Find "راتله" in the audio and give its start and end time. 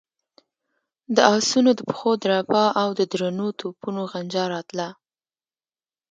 4.53-4.87